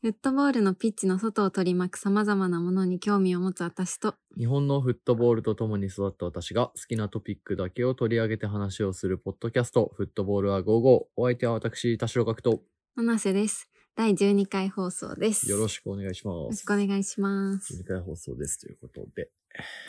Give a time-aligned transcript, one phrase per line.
[0.00, 10.66] フットボールのピッチの外を取り巻く様々なものに興味を持つ私と、日本のフットボールと共に育った私が好きなトピックだけを取り上げて話をするポッドキャスト、フットボールは55。
[11.16, 12.62] お相手は私、田代学と
[12.94, 13.68] 七瀬です。
[13.96, 15.50] 第12回放送です。
[15.50, 16.36] よろしくお願いします。
[16.36, 17.82] よろしくお願いします。
[17.82, 19.30] 12回放送ですということで、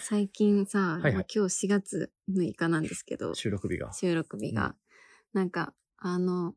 [0.02, 3.94] 最近さ、はいはい今日4月6日なんですけど、収録日が。
[3.94, 4.76] 収録日が、うん
[5.34, 6.56] なんか、あの、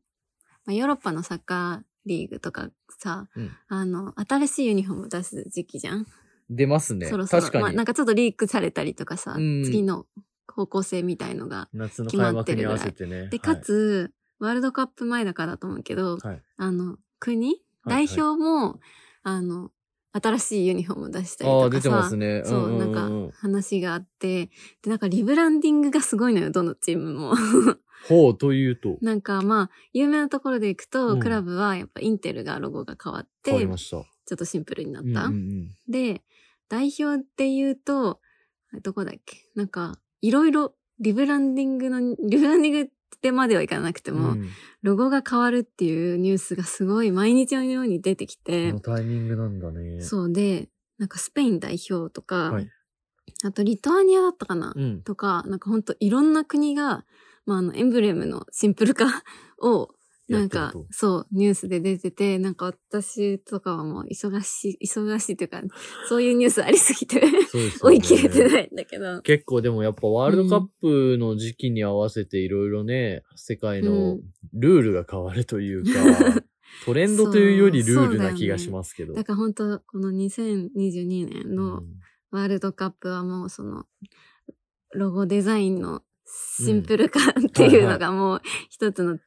[0.65, 6.05] まあ、ヨーロッパのサッカーリーグとかさ、うんあの、新しいユニフォーム出す時期じゃん、
[6.49, 7.07] 出ますね。
[7.07, 7.41] そろそろ。
[7.41, 10.05] 確かに、まあ、なんかちょっとリークされたりとかさ、うん次の
[10.47, 11.69] 方向性みたいのが。
[11.73, 13.27] 夏の開幕に合わせてね。
[13.27, 16.41] で、かつ、ワールドカップ前だからだと思うけど、はい、はい。
[16.57, 17.47] あの、国？
[17.47, 18.79] はい代表も、
[19.23, 19.69] あの、
[20.13, 22.43] 新しいユニフォーム出したりああ、とかさ出てます、ね。
[22.45, 22.93] そう、んなん
[23.31, 24.45] か話があって、
[24.81, 27.33] で、なんかリブランディングがすごいのよ、どのチームも。
[28.07, 33.99] ほう、というと、なんかまあ、有名なところでいくと、うんクラブはやっぱインテルがロゴが変わって、ちょ変わりました。
[33.99, 34.03] っ
[34.37, 35.07] とシンプルになった。
[35.07, 36.21] うんうんうんで、
[36.69, 38.19] 代表って言うと、
[38.81, 39.37] どこだっけ？
[39.55, 42.89] なんか、いろいろ、リブランディングの、 リブランディングっ
[43.21, 44.49] てまではいかなくても、うん
[44.81, 50.01] ロゴが変わるっていうニュースがすごい毎日のように出てきこての、タイミングなんだね。
[50.01, 50.67] そうで、
[50.97, 52.69] なんかスペイン代表とか、はい
[53.45, 55.01] あとリトアニアだったかな、うん。
[55.01, 57.05] とか、なんかほんといろんな国が、
[57.45, 59.05] まあ、あの、エンブレムのシンプル化
[59.61, 59.89] を、
[60.29, 65.61] なんかそう、ニュースで出てて、なんか私とかはもう忙しい、忙しいというか、
[66.07, 67.21] そういうニュースありすぎて、
[67.83, 67.97] 追ね。
[67.97, 69.21] い切れてないんだけど。
[69.21, 74.21] 結構でもやっぱワールドカップの時期に合わせていろいろね、世界うのん。
[74.53, 75.89] ルールが変わるというか、
[76.85, 79.13] トレンドというよりルールな気がしますけど。
[79.13, 81.83] だから本当この2022年うのん。
[82.31, 83.85] ワールドカップはもうその、
[84.93, 89.19] ロゴデザインのシンプル化っていうのがもう一つの、ね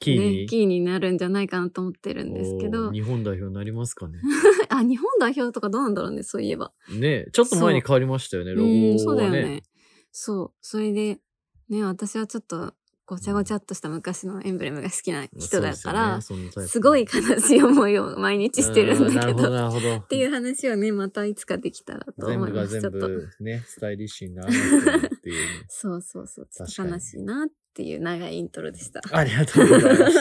[0.00, 0.46] キーに？
[0.46, 4.18] キーになるんじゃないかなと思ってるんですけど日本代表になりますかね。
[4.68, 6.72] あ、日本代表とかどうなんだろうね、そういえば。
[6.90, 9.24] ねちょっと前に変わりましたよね、ロゴうん、そうだ。
[9.24, 9.62] よね。
[10.10, 10.52] そう。
[10.60, 11.20] それで、
[11.68, 12.74] ね、私はちょっと
[13.06, 19.96] ごちゃごちゃっとした昔のエンブレムが好きな人だから、すよねすごい悲しい思いを毎日してるんだけど。
[19.98, 22.80] っていう話をね、またいつかできたらと全思います。
[22.80, 23.08] 部が全ちょっと。
[23.08, 25.64] 部ね、スタイリッシュにならなくてもっていう。
[25.68, 26.48] そうそうそう。
[26.50, 29.02] ちょっと悲しいなっていう長いイントロでした。
[29.12, 30.18] ありがとうございます。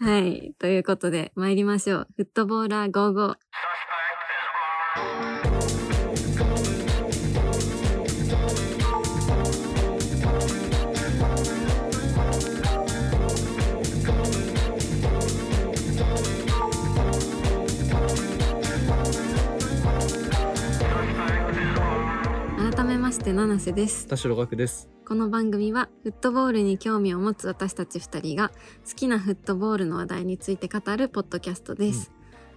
[0.04, 0.54] はい。
[0.58, 2.08] ということで、参りましょう。
[2.16, 3.36] フットボーラー55。
[23.12, 24.06] まして、七瀬です。
[24.06, 24.88] 田代学です。
[25.06, 28.48] この番組はフットボールに興味を持つ私たち二人が
[28.88, 32.10] 好きなフットボールの話題について語るポッドキャストです。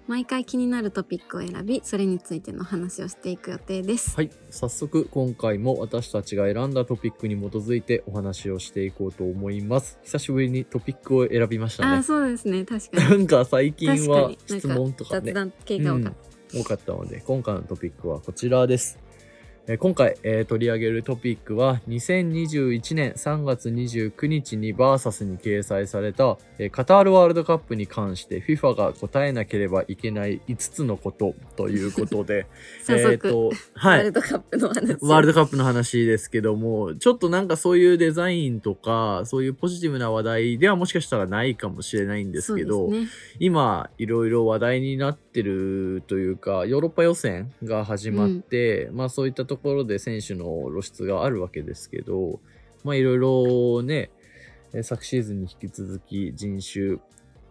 [0.07, 4.16] 毎回気になるトピックを選び、それについての話をしていく予定です。
[4.16, 4.29] はい。
[4.49, 9.99] 早速、今回も私たちが選んだトピックに基づいてお話をしていこうと思います。
[10.03, 12.03] 久しぶりにトピックを選びましたああ、ね。
[12.03, 12.63] そうですね。
[12.63, 13.09] 確かに。
[13.09, 16.13] なんか最近は質問とかね、雑談系が多かっ
[16.53, 19.04] 多かったので、今回のトピックはこちらです。
[19.68, 32.46] えー今回、えー取り上げるトピックは2021年3月29日にバーサスに掲載された、えーカタールワールドカップに関して FIFA が答えなければいけない5つのことということで
[32.86, 32.94] た。
[32.94, 34.98] 早速、はいールドカップの話。
[35.02, 43.08] ワールドカップの話ですけども、ちょっとなんかそういうデザインとか、そういうポジティブな話題ではもしかしたらないかもしれないんですけど、ね。
[43.40, 52.40] 今いろいろ話題になってるというかヨーロッパ予選が始まって、まあそういったところで選手の露出があるわけですけど
[52.84, 54.09] まあいろいろね
[54.73, 56.97] えー昨シーズンに引き続き人種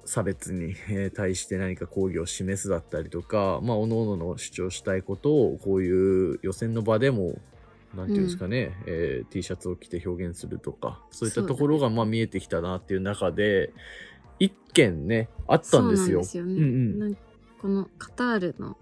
[0.05, 7.39] 差別にえー対して何か抗議を示すだったりとか、まあ、各々の主張したいことをこういう予選の場でも
[7.95, 13.73] なんていうんですかね、えー T シャツを着て表現するとかそういったところがまあ見えてきたなっていう中で
[14.39, 16.25] 一件ねあったんですよ。
[16.25, 16.55] そうなんですよね。
[16.55, 17.17] うんうんなん
[17.65, 18.77] このカタールの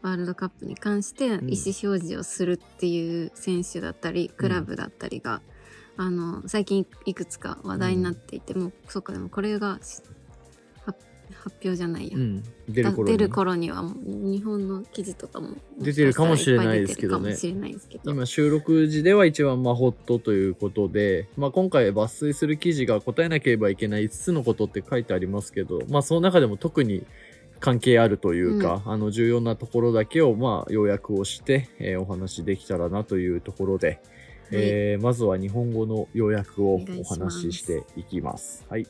[0.00, 1.52] ワールドカップに関して意思表
[2.00, 5.42] 示をするっていう選手だったり、クラブだったりが、
[5.98, 10.00] あの最近いくつか話題になっていて、もうそっかでもこれがし
[10.86, 10.98] 発
[11.34, 17.36] 発表じゃないや、うん、出だる頃に出る頃にはもう日本の記事とかも出てるかもしれないですけどね。
[18.02, 27.04] 今収録時では一番まあホットということで、まあ、今回抜粋する記事が答えなければいけない5つのことって書いてありますけど、まあ、その中でも特に
[27.62, 34.00] 関係あるというか、あの重要なところだけをまあ要約をして、えーお話できたらなというところで、
[34.50, 38.66] えーまずは日本語の要約をお話ししていきます。
[38.68, 38.86] はい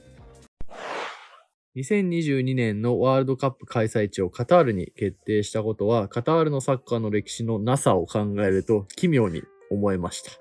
[1.77, 10.33] 2022年のワールドカップ開催地をカタールに決定したことは、カタールのサッカーの歴史のなさを考えると奇妙に思えました。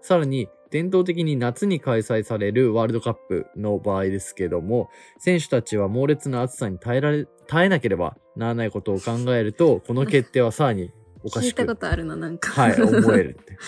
[0.00, 10.90] さらに、伝統的に夏に開催されるワールドカップの場合ですけども、選手たちは猛烈な暑さに耐えられ、耐えなければならないことを考えると、この決定はさらに
[11.22, 12.50] おか聞いしたくことあるな、なんか。
[12.50, 13.58] はい、思えるって。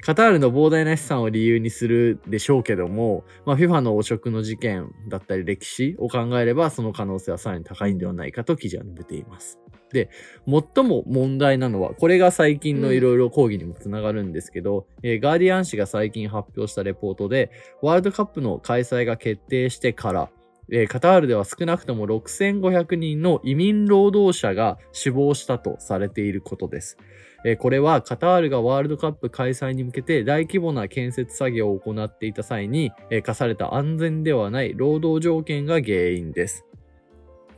[0.00, 9.58] カタールの膨大な資産を理由にするでしょうけども、まあ、FIFA の汚職の事件だったり歴史を考えれば、その可能性はさらに高いんではないかと記事は述べています。
[9.92, 10.10] で、
[10.46, 17.50] 最も問題なのは、これが最近のいろいろ抗議にもつながるんですけど、えーガーディアン紙が最近発表したレポートで、
[17.82, 20.30] ワールドカップの開催が決定してから、
[20.70, 26.98] えーカタールでは少なくとも6500人の移民労働者が死亡したとされていることです。
[27.44, 36.67] えーこれはカタールがワールドカップ開催に向けて大規模な建設作業を行っていた際に、えー課された安全ではない労働条件が原因です。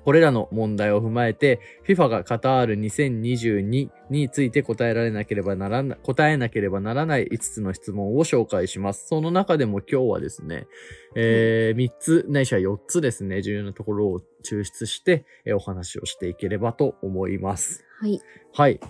[0.04, 9.08] これらの問題を踏まえて、FIFA がカタール2022について答えられなければならな、答えなければならない5つの質問を紹介します。
[9.08, 10.66] その中でも今日はですね、
[11.16, 17.84] えー、3つ、ないしは4つですね、重要なところを抽出して、えーお話をしていければと思います。
[18.00, 18.20] はい。
[18.54, 18.80] はい。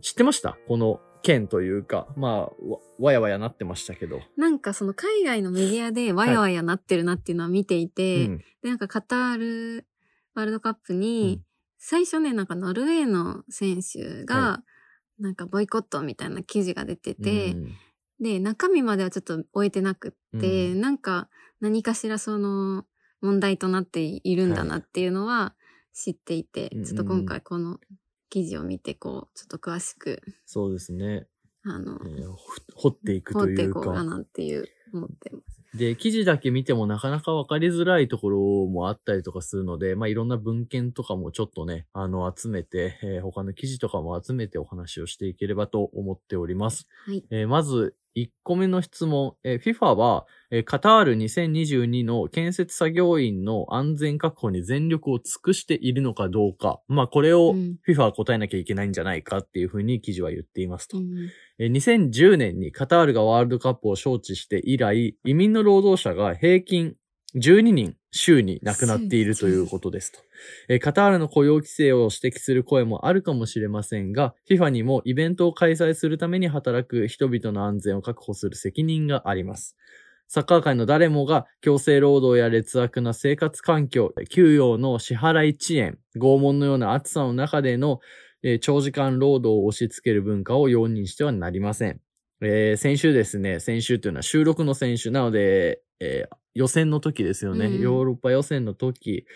[0.00, 0.58] 知ってました？
[0.66, 2.50] この件というか、まあ、わ
[2.98, 4.20] わやわやなってましたけど。
[4.36, 8.38] なんかその海外のメディアでわやわやなってるなっていうのは見ていて、うん。
[8.38, 9.86] で、なんかカタール
[10.36, 11.44] ワールドカップうにん、
[11.78, 14.62] 最初ね、なんかノルウェーの選手がは、
[15.18, 17.74] なんかボイコットみたいな記事が出てて、うん
[18.18, 21.28] で、中身まではちょっと終えてなくって、うんなんか
[21.60, 22.84] 何かしらその
[23.20, 25.54] 問題となっているんだなっていうのは
[25.92, 27.78] 知っていて、うんちょっと今回この
[28.30, 31.26] 記事を見て、こう、ちょっと詳しく、そうですね。
[31.64, 32.38] あのえ、ーほ
[32.74, 34.04] 掘っていく掘というっていこうかか。
[34.04, 35.55] なっていう思ってます。
[35.76, 46.86] で、記事だけ見てもなかなかわかりづらいところもあったりとかするので、まあ、いろんな文献とかもちょっとね、あの、集めて、えー他の記事とかも集めてお話をしていければと思っております。
[47.04, 47.24] はい。
[47.30, 49.34] えーまず、1個目の質問。
[49.44, 56.80] えー FIFA は、えーカタール2022の建設作業員の安全確保に全力を尽くしているのかどうか。
[56.88, 60.98] まあ、これをうん FIFA は答えなきゃいけないんじゃないかっていうふうに記事は言っていますと。
[60.98, 66.94] うんえー2010年にカタールがワールドカップを招致して以来、移民の労働者が平均
[67.34, 70.18] 12人週に亡くなっているということですと。
[70.68, 79.76] えーカタールの雇用規制を指摘する声もあるかもしれませんが、FIFA にもイベントを開催するために働く人々の安全を確保する責任があります。
[80.28, 88.00] サッカー界の誰もが強制労働や劣悪な生活環境、給与の支払い遅延、拷問のような暑さの中での
[88.42, 92.00] えー長時間労働を押し付ける文化を容認してはなりません。
[92.42, 99.26] えー先週ですね、先週というのは収録の先週なので、えー予選の時ですよね、うんヨーロッパ予選の時、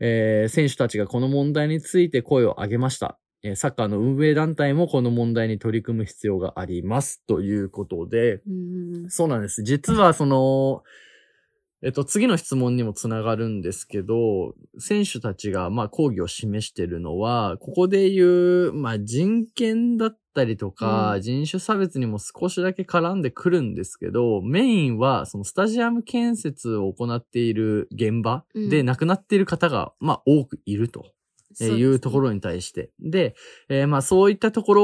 [0.00, 3.18] えー選手たちがこの問題について声を上げました。
[3.42, 7.22] えーサッカーの運営団体もこの問題に取り組む必要があります。
[7.26, 8.50] ということで、う
[9.06, 9.62] んそうなんです。
[9.62, 10.82] 実はその、
[11.84, 18.24] えっと、次の質問にもつながるんですけど、選手たちが、まあ、抗議を示しているのは、ここで言
[18.68, 21.22] う、まあ、人権だったりとか、うん。
[21.22, 28.86] 人種差別にも少しだけ絡んでくるんですけど、メインは、そのスタジアム建設を行っている現場でうん。
[28.86, 31.14] 亡くなっている方が、まあ、多くいると。
[31.60, 32.90] えいうところに対して。
[33.00, 33.36] で、
[33.68, 34.74] えーまあそういったとこ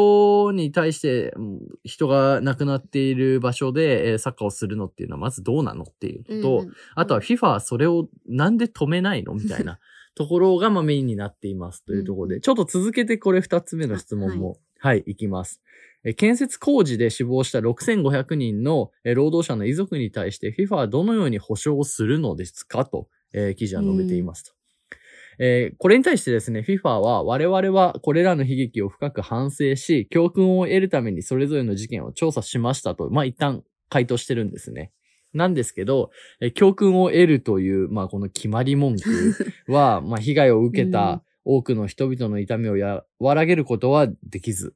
[0.46, 9.78] ろに対して、うん人が亡くなっている場所で、えーサッカーをするのっていうのはまずどうなのっていうのと、うんうんあとは FIFA はそれをなんで止めないのみたいな
[10.14, 15.60] ところがまあメインになっていますというところで、うんちょっと続けてこれ二つ目の質問も、はい、い、きます。
[16.04, 22.86] えー建設工事で死亡した6500人のえー労働者の遺族に対して FIFA はどのように保障をするのですか？
[22.86, 24.52] と、えー記事は述べていますと。
[25.38, 34.92] えーこれに対してですね、FIFA は我々はこれらの悲劇を深く反省し、教訓を得るためにそれぞれの事件を調査しましたと、まあ一旦回答してるんですね。
[35.32, 36.10] なんですけど、
[36.40, 39.34] えー教訓を得るという、まあこの決まり文句
[39.68, 44.74] は、 まあ被害を受けた多くの人々の痛みを和らげることはできず。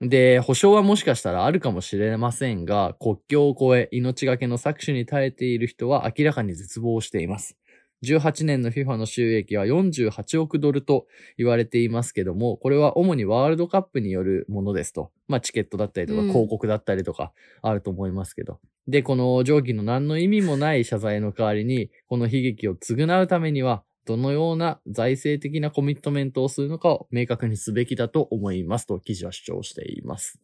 [0.00, 7.56] で、保証はもしかしたらあるかもしれませんが、国境を越え命がけの搾取に耐えている人は明らかに絶望しています。
[8.04, 11.06] 18年の FIFA の収益は48億ドルと
[11.38, 15.10] 言われていますけども、これは主にワールドカップによるものですと。
[15.28, 17.32] まあチケットだったりとかうん広告だったりとか
[17.62, 18.60] あると思いますけど。
[18.86, 30.38] で、この上記の何の意味もない謝罪の代わりに、この悲劇を償うためには、どのような財政的なコミットメントをするのかを明確にすべきだと思いますと記事は主張しています。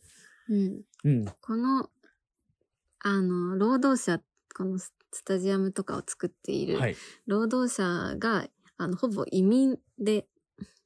[0.49, 1.25] うんうん。
[1.41, 1.89] この、
[2.99, 4.21] あの、労働者、
[4.55, 4.93] このス
[5.25, 6.97] タジアムとかを作っているはい。
[7.27, 10.27] 労働者があの、ほぼ移民で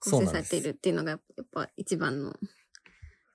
[0.00, 2.34] 構成されているっていうのがやっぱ一番の、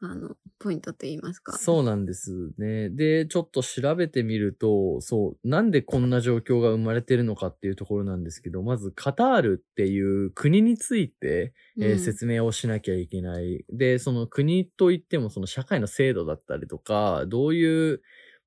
[0.01, 1.53] あの、ポイントと言いますか。
[1.58, 2.89] そうなんですね。
[2.89, 13.63] で、ちょっと調べてみると、そう、なんでこんな状況が生まれてるのかっていうところなんですけど、まずカタールっていう国について、えーうん説明をしなきゃいけない。
[13.70, 18.01] で、その国といってもその社会の制度だったりとか、どういう、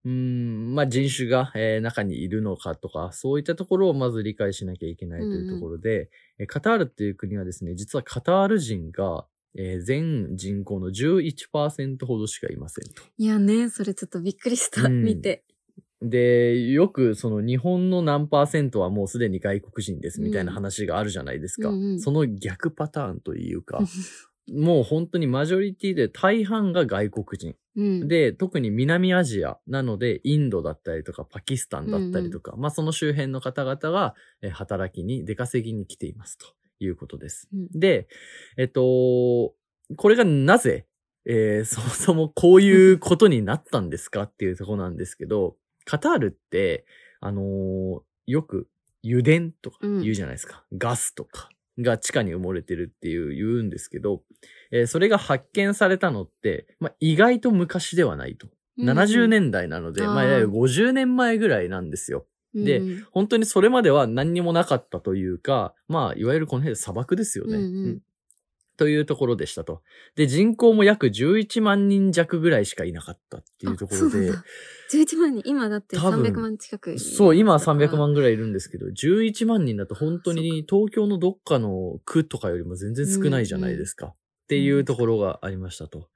[0.04, 13.02] うーん、まあ、人種が、えー中にいるのかとか、そういったところをまず理解しなきゃいけないというところで、えーカタールっていう国はですね、実はカタール人が、えー全人口の11%ほどしかいませんと。
[13.16, 15.44] いやね、それちょっとびっくりした、うん見て。
[16.02, 21.70] で、よくその日本の何パーセントはもうすでに外国人ですみたいな話があるじゃないですか。
[21.70, 23.80] うんうんその逆パターンというか、
[24.52, 27.56] もう本当にマジョリティで大半が外国人。
[27.76, 28.08] うん。
[28.08, 36.46] で、特に南アジアなので、インドだったりとか、パキスタンだったりとか、まあその周辺の方々がえー働きに、出稼ぎに来ていますと
[36.80, 37.48] いうことです。
[37.52, 38.08] うんで、
[38.56, 39.54] えっと、
[39.96, 40.86] これがなぜ、
[41.26, 46.84] えー そもそもこういうことになったんですかっていうところなんですけど、カタールって、
[47.20, 48.68] あのーよく
[49.04, 50.64] 油田とか言うじゃないですか。
[50.72, 54.22] ガスとかが地下に埋もれてるっていう言うんですけど、
[54.70, 58.48] えーそれが発見されたのって、まあ、意外と昔ではないと。
[58.78, 62.26] 70年代なので、あーまあ、いわゆる50年前ぐらいなんですよ。
[62.54, 67.56] でうん本当にそれまでは何にもなかったというか、まあ、いわゆるこの辺で砂漠ですよね。
[67.56, 68.02] うんうん
[68.76, 69.82] というところでしたと。
[70.16, 74.44] で、人口も約11万人弱ぐらいしかいなかったっていうところであそうなんだ、
[74.92, 77.96] 11万人、今だって多分300万近くそう、今は300。
[77.96, 84.06] 万ぐらいいるんですけど、11万人だと本当に東京のどっかの区とかよりも全然少ないじゃないですか。
[84.06, 86.08] っていうところがありましたと。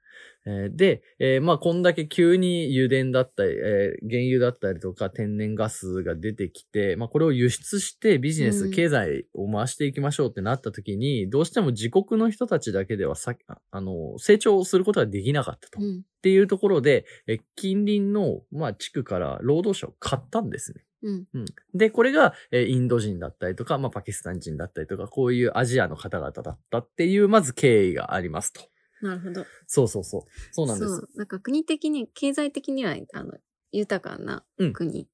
[0.45, 13.33] えーで、えーまあ、こんだけ急に油田だったり、えー原油だったりとか天然ガスが出てきて、まあ、これを輸出してビジネス、うん経済を回していきましょうってなった時に、どうしても自国の人たちだけではさ、
[13.71, 15.79] あの、成長することができなかったと。
[15.79, 16.03] っうん。
[16.21, 20.83] ていうところで、え近隣の、まあ、地区から労働者を買ったんですね。
[21.33, 21.45] うん。
[21.73, 28.61] で、これが、えーインド人だったりとか、まあ、パキスタン人だったりとか、こういうアジアの方々だったっていう、まず経緯がありますと。
[29.01, 29.45] なるほど。
[29.67, 30.21] そうそうそう。
[30.51, 30.95] そうなんです。
[30.95, 31.09] そう。
[31.15, 33.33] なんか国的に、経済的には、あの、
[33.71, 35.07] 豊かなうん国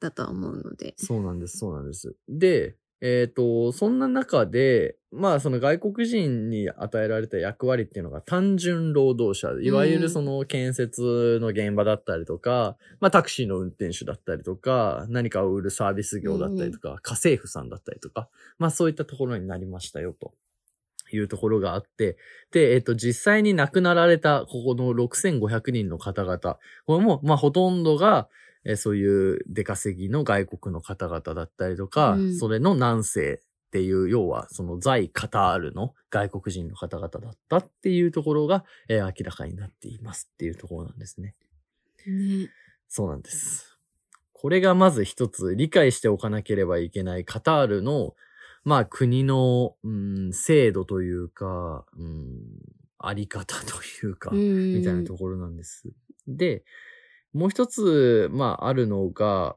[0.00, 0.94] だとは思うので。
[0.96, 2.16] そうなんです、そうなんです。
[2.28, 18.28] で、えっ、と、そんな中で、まあ、その外国人に与えられた役割っていうのが単純労働者、いわゆるその建設の現場だったりとか、まあ、タクシーの運転手だったりとか、何かを売るサービス業だったりとか、家政婦さんだったりとか、
[18.58, 20.32] まあ、そういったところになりましたよ、と
[21.14, 22.16] いうところがあって、
[22.50, 28.28] で、えっ、と、実際に亡くなられた、ここの6500人の方々、これも、まあ、ほとんどが、
[28.64, 41.34] えーそういう出稼ぎの外国の方々だったりとか、うんそれの南西っていう、要はその在カタールの外国人の方々だったっていうところが、えー明らかになっていますっていうところなんですね。
[42.06, 42.48] ね。
[42.88, 43.78] そうなんです。
[44.32, 48.14] これがまず一つ理解しておかなければいけないカタールの、
[48.64, 52.40] まあ国の、うん、制度というか、うん、
[52.98, 54.74] あり方というか、うん。
[54.78, 55.92] みたいなところなんです。
[56.26, 56.64] で、
[57.32, 59.56] もう一つ、まあ、あるのが、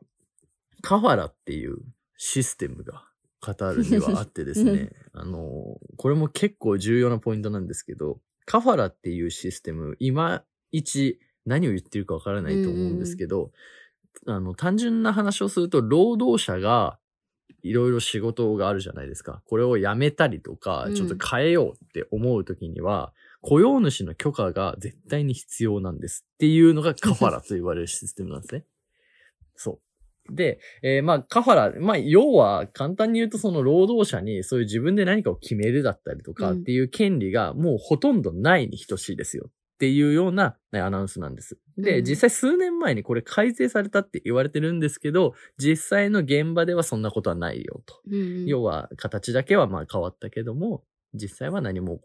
[0.81, 1.77] カファラっていう
[2.17, 3.05] システムが
[3.39, 13.51] カタールにはあってですね、 あの、これも結構重要なポイントなんですけど、カファラっていうシステム、今一何を言ってるかわからないと思うんですけど、
[14.25, 16.99] あの、単純な話をすると、労働者が
[17.67, 19.41] いろいろ仕事があるじゃないですか。
[19.47, 28.65] これをやめたりとかう、んちょっと変えようって思うときには、雇用主の許可が絶対に必要なんですっていうのがカファラと言われるシステムなんですね。
[29.55, 29.79] そ
[30.29, 30.35] う。
[30.35, 41.59] で、えーまあ、カファラ、まあ、要は、簡単に言うと、その労働者に、そういう自分で何かを決めるだったりとかうんっていう権利が、もうほとんどないに等しいですよっていうような、ねアナウンスなんです。
[41.77, 48.01] で、うん実際数年前にこれ改正されたって言われてるんですけど、実際の現場ではそんなことはないよと。
[48.09, 48.45] うん。
[48.47, 52.01] 要は、形だけはまあ変わったけども、実際は何も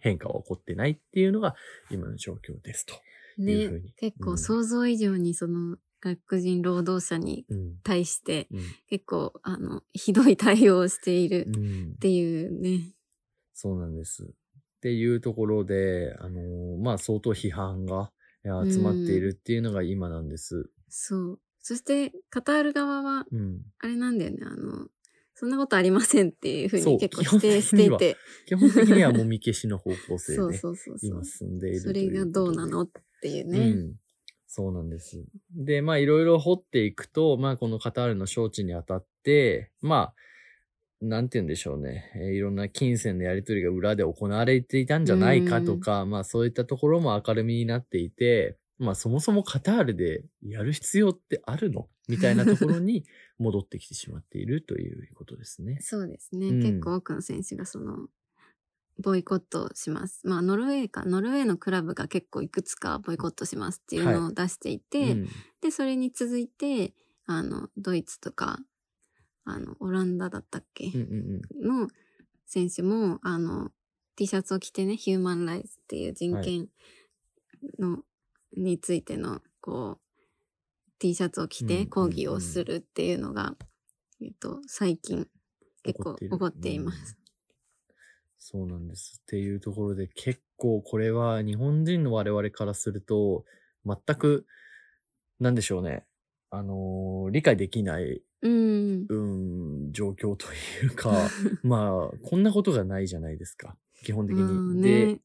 [0.00, 1.54] 変化は起こってないっていうのが
[1.90, 2.94] 今の状況ですと
[3.38, 3.92] ねに。。
[3.96, 7.76] 結構うん想像以上にその外国人労働者にうん。
[7.82, 8.60] 対してうん。
[8.90, 11.96] 結構あのひどい対応をしているっうん。
[11.96, 12.92] ていうね。
[13.54, 14.28] そうなんです。
[14.86, 18.12] っていうところで、あのーまあ相当批判が
[18.44, 20.70] えー集まっているっていうのが今なんです。
[20.88, 21.40] そう。
[21.58, 23.62] そしてカタール側はうん。
[23.80, 24.38] あれなんだよね。
[24.42, 24.86] あの、
[25.34, 28.16] そんなことありませんっていうふうに結構否定していて。
[28.46, 31.24] 基本的にはもみ消しの方向性そうで そうそうそう今。
[31.24, 32.90] 進んでいるそれがどうなのっ
[33.20, 33.58] ていうね。
[33.58, 33.96] うん。
[34.46, 35.24] そうなんです。
[35.52, 40.14] で、まあいろいろ掘っていくと、まあこのカタールの招致にあたって、まあ、
[41.00, 42.10] なんて言うんでしょうね。
[42.14, 53.04] えーいろんな金銭のやり取りが裏で行われていたんじゃないかとか、まあそういったところも明るみになっていて、まあそもそもカタールでやる必要ってあるのみたいなところに
[53.38, 55.78] 戻ってきてしまっているということですね。
[55.80, 58.08] そうですね、うん結構多くの選手がその、
[58.98, 60.26] ボイコットします。
[60.26, 65.28] まあ、ノルウェーか、ノルウェーのクラブが結構いくつかボイコットしますっていうのを出していて、うん
[65.60, 66.94] で、それに続いて、
[67.26, 68.58] あの、ドイツとか、
[69.46, 71.88] あの、オランダだったっけ、うんうんうんの
[72.44, 73.72] 選手も、あの、
[74.14, 76.68] T シャツを着てね、ヒューマンライズっていう人権
[77.78, 78.04] の、
[78.56, 83.56] についての、こう、T シャツを着うんて抗議をするっていうのが、
[84.22, 85.28] えっと、最近
[85.82, 86.92] 結構起こっていま。
[86.92, 87.16] るす。
[87.20, 87.26] うん
[88.48, 89.20] そうなんです。
[89.22, 93.44] っていうところで結構これは日本人の我々からすると
[93.84, 94.46] 全く、
[95.40, 96.04] なんでしょうね。
[96.50, 99.06] あのー理解できない、うん。
[99.08, 99.14] う
[99.88, 100.46] ん、状況と
[100.82, 101.30] いうか、
[101.62, 103.76] まあ、こんなことがないじゃないですか。
[104.02, 104.82] 基本的に。
[104.82, 105.20] ね、うん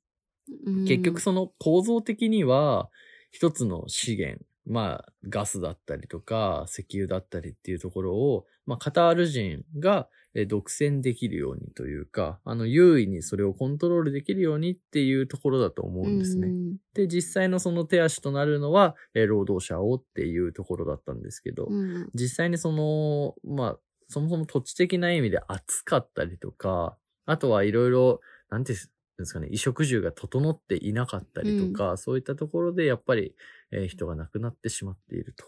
[0.85, 2.89] 結局その構造的には
[3.31, 16.47] 一つの資源、まあガスだったりとか石油だったりっていうところを、まあカタール人がえー独占できるようにというか、あの優位にそれをコントロールできるようにっていうところだと思うんですね。
[16.47, 28.81] うんで、実際のその手足となるのは、えー労働者をっていうところだったんですけど、うん実際にその、まあ、そもそも土地的な意味で暑かったりとか、あとはいろいろ、なんていうん
[29.17, 33.35] ですかね、衣食住が整っていなかったりとか、そういったところでやっぱり、
[33.71, 35.45] えー人が亡くなってしまっていると。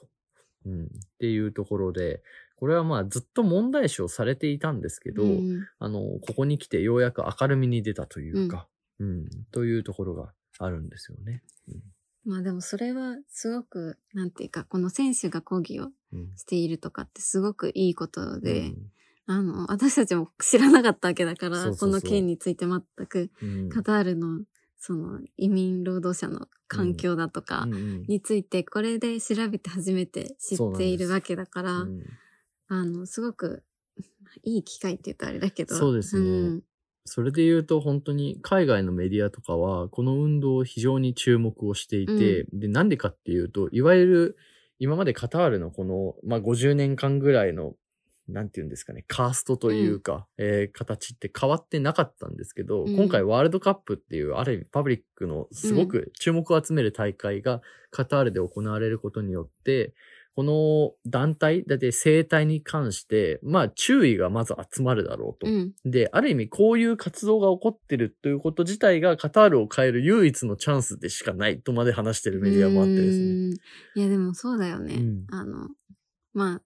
[0.66, 0.84] うん。
[0.86, 0.88] っ
[1.20, 2.22] ていうところで、
[2.56, 5.68] これはまあずっと問題視をされていたんですけど、うん。
[5.80, 8.68] あの、ここに来てようやく明るみに出たというか、
[9.00, 11.44] うん、というところがあるんですよね。
[12.26, 16.32] まあでもそれはすごく、なんていうか、この選手が抗議をうん。
[16.38, 18.92] しているとかってすごくいいことで、うん。
[19.26, 21.90] あの、私たちも知らなかったわけだから、そうそうそう。
[21.90, 23.70] この件について全く、うん。
[23.70, 24.42] カタールの、
[24.86, 28.04] その、移民労働者の環境だとかうんうん。
[28.04, 32.04] について、これで調べて初めて知っているわけだから、うん
[32.68, 33.64] あの、すごく、
[34.44, 35.76] いい機会って言うとあれだけど。
[35.76, 36.50] そうですね。
[36.58, 36.64] ん。
[37.06, 44.38] それで言うと本当に海外のメディアとかはこの運動を非常に注目をしていて、で、なんでかっていうと、いわゆる
[44.80, 47.74] 今までカタールのこの、まあ、50年間ぐらいの、
[48.28, 59.94] なんていうんですかね、カーストというか、えー形って変わってなかったんですけど、うん今回ワールドカップっていう、ある意味パブリックのすごく注目を集める大会がカタールで行われることによって、
[60.36, 65.48] この団体、だって生態に関して、まあ注意がまず集まるだろうと。
[65.48, 65.74] うん。
[65.86, 73.26] で、ある意味こういう活動が起こってるということ自体がカタールを変える唯一のチャンスでしかないとまで話してるメディアもあってですね。
[73.26, 73.58] うんい
[73.96, 74.96] や、でもそうだよね。
[74.96, 75.70] うんあの、
[76.34, 76.62] まあ、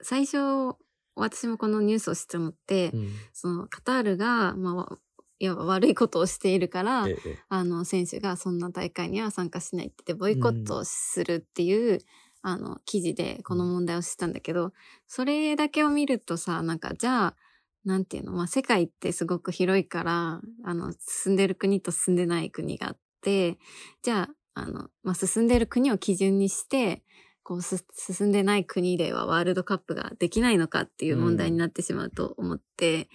[0.00, 0.74] 最初、
[1.14, 3.10] 私もこのニュースを知ったのって、うん。
[3.32, 4.98] そのカタールが、まあわ、
[5.38, 11.98] いわば悪いことをしているから、ええあの、選手がそんな大会には参加しないって言って、ボイコットをするっていう、
[12.42, 14.72] あの、記事でこの問題を知ったんだけど、
[15.06, 17.36] それだけを見るとさ、なんか、じゃあ、
[17.84, 23.58] なんていうの、まあ、世界ってすごく広いから、あの、進んでる国と進んでない国があって、
[24.02, 27.02] じゃあ、あの、まあ、進んでる国を基準にして、
[27.42, 33.08] こうす、進んでない国ではワールドカップができないのかっていう問題になってしまうと思って、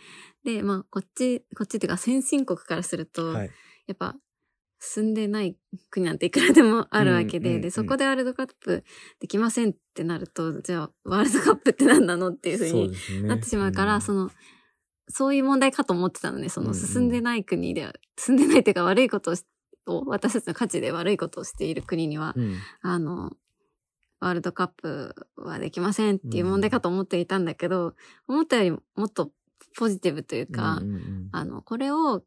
[0.43, 3.49] で、まあ、こっち、こっちっていうか先進国からすると、はい。
[3.87, 4.15] やっぱ、
[4.79, 5.55] 進んでない
[5.89, 8.83] 国なんていくらでもあるわけで、うんうんうんで、そこでワールドカップ
[9.19, 13.27] できませんってなると、じゃあ、ワールドカップって何なのっていうふうに。
[13.27, 14.29] なってしまうから、んその、
[15.09, 16.49] そういう問題かと思ってたのね。
[16.49, 19.33] その、うんうん進んでない国では、進んでないっていうか悪いこと
[19.87, 23.31] を、私たちの価値で悪いことをしている国には、うんあの、
[24.19, 27.95] ワールドカップはできませんっていう問題かと思っていたんだけど、
[28.27, 29.31] 思ったよりもっと
[29.77, 32.23] ポジティブというか、うんうんうんあの、これを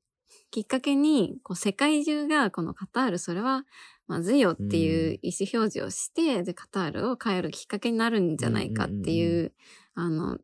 [0.51, 3.65] きっかけに、こう、世界中が、このカタール、それは、
[4.07, 9.53] まずいよっていう意思表示をして、で、カタールを変えるきっかけになるんじゃないかっていう、うんうん
[9.93, 10.39] あの、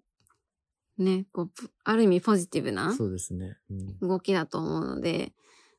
[0.98, 3.56] ね、こう、ぷある意味ポジティブなそうですね。
[3.70, 5.32] うん動きだと思うので、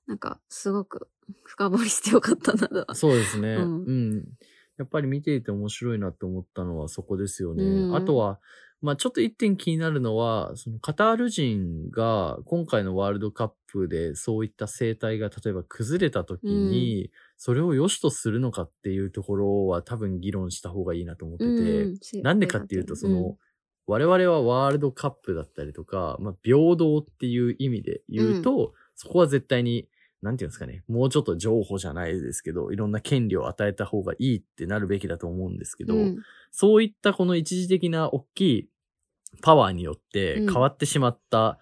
[0.06, 1.10] なんか、すごく
[1.44, 2.96] 深掘りしてよかったなとは。
[2.96, 3.56] そうですね。
[3.56, 4.26] ううんん。
[4.78, 7.64] やっぱり見ていて面白いなって思ったのはそこですよね。
[7.64, 7.96] うん。
[7.96, 8.40] あとは、
[8.82, 22.00] まあちょっと一点気になるのは、そのカタール人が今回のワールドカップでそういった生態が例えば崩れた時に、それを良しとするのかっていうところは多分議論した方がいいなと思ってて、うん。
[22.22, 23.38] なんでかっていうと、その、
[23.88, 29.90] 我々はワールドカップだったりとか、まあ、平等っていう意味で言うと、そこは絶対に、
[30.22, 36.18] なんていうんですかね、もうちょっと譲歩じゃないですけど、いろんな権利を与えた方がいいってなるべきだと思うんですけど、うん。
[36.52, 38.70] そういったこの一時的な大きい
[39.42, 40.54] パワーによってうん。
[40.54, 41.60] 変わってしまった、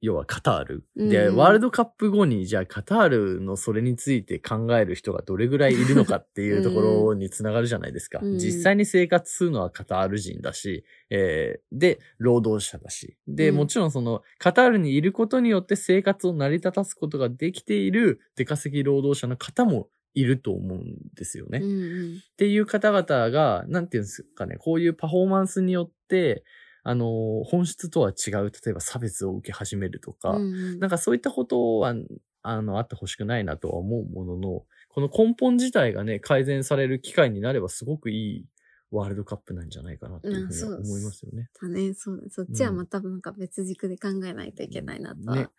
[0.00, 0.84] 要はカタール。
[0.96, 8.20] で、うんワールドカップ後に、じゃあカタールのそれについて考える人がどれぐらいいるのかっていうところにつながるじゃないですか。
[8.22, 13.16] うん実際に生活するのはカタール人だし、えーで、労働者だし。
[13.28, 21.60] で、うんもちろんその、カタールにいることによって生活を成り立たすことができている出稼ぎ労働者の方もいると思うんですよね。
[21.62, 26.42] うんうんっていう方々が、なんていうんですかね、こういうパフォーマンスによって、
[26.90, 31.94] あの、本質とは違う、例えば差別を受け始めるとか、うんうんなんかそういったことは、
[32.42, 38.46] あの、あってほしくないなとは思うものの、この根本自体がね、改善される機会になればすごくいい
[38.90, 41.48] ワールドカップなんじゃないかなっていうふうには思いますよね。
[41.62, 42.28] だね、そうだ。
[42.28, 45.50] そっちはまたなんか別軸で考えないといけないなとねは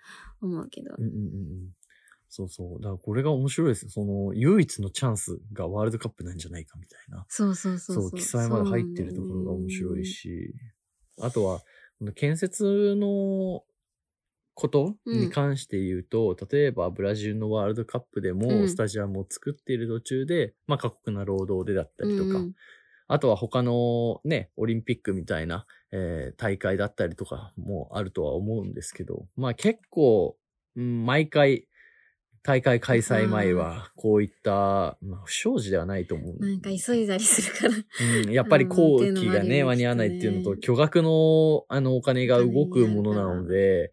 [0.41, 0.95] 思うけど。
[0.97, 1.69] うんうんうんうん。
[2.27, 2.81] そうそう。
[2.81, 3.91] だからこれが面白いですよ。
[3.91, 7.25] その、唯一のチャンスがワールドカップなんじゃないかみたいな。
[7.27, 10.05] そうそうそうそう、記載まで入ってるところが面白い。
[10.05, 10.55] し、
[11.19, 11.63] あとは、
[12.15, 13.63] 建設の
[14.55, 18.67] ことに関して言うと、例えばブラジルのワールドカップでうもん。
[18.67, 22.53] スタジアムを作っている途中で、まあ過酷な労働でだったりとか、うんうん。
[23.07, 30.37] あとは他のね、オリンピックみたいな、えー大会だったりとかもあるとは思うんですけど、まあ結構、
[30.75, 31.67] うん毎回、
[32.43, 37.73] 大会開催前は、こういった、まあ不祥事ではないと思うなんか急いだりするから。
[38.23, 43.91] うん、やっぱり工うんっていうのもあるよね期がね、間に合わないっていうのと、巨額の、あの、お金が動くものなので、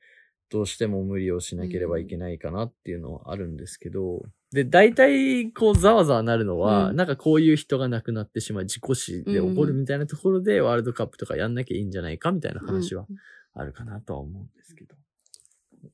[0.51, 13.07] どうしても無理をしなければいけないかなっていうのはあるんですけど、で、大体、こう、ざわざわなるのは、うんなんかこういう人が亡くなってしまう事故死で起こるみたいなところで、ワールドカップとかやんなきゃいいんじゃないかみたいな話は
[13.53, 14.95] あるかなとは思うんですけど。
[14.95, 14.99] うん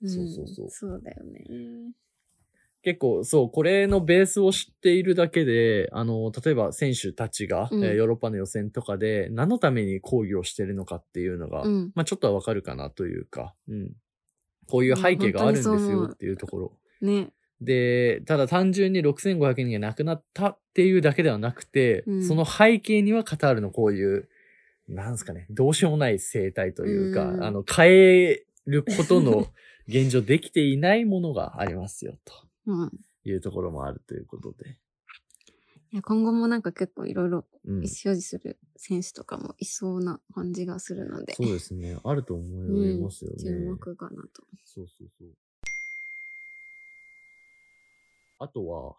[0.08, 0.70] そうそうそう。
[0.70, 1.44] そうだよね。
[2.84, 11.92] 結構、そう、これのベースを知っているだけで、あの、例えば選手たちが、うんえーヨーロッパの予選とかで何のために抗議をしてるのかっていうのが、うん。
[11.94, 13.92] まあちょっとはわかるかなというか、うん。
[14.68, 16.72] こういう背景があるんですよっていうところ。
[17.00, 17.30] ね。
[17.62, 24.28] で、ただ単純に6500人が亡くなったっていうだけではなくて、うんその背景にはカタールのこういう、
[24.88, 29.46] なんですかね、どうしようもない生態というか、うんあの、変えることの
[29.88, 32.34] 現状できていないものがありますよ、と。
[32.66, 32.92] うん。
[33.24, 34.76] いうところもあるということで。
[35.92, 37.80] いや今後もなんか結構いろいろうん意思。
[37.80, 41.96] 表示する選手とかもいそうな感じがするので、そうですね。
[42.04, 42.44] あると思
[42.84, 43.36] いますよね。
[43.38, 44.44] 注目かなと。
[44.64, 45.28] そうそうそう。
[48.40, 48.96] あとは、